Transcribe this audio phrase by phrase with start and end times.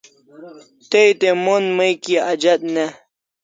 [0.89, 2.85] Tay te mon may kia ajat ne